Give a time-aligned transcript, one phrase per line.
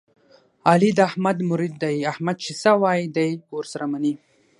[0.69, 4.13] علي د احمد مرید دی، احمد چې څه وایي دی یې ور سره مني.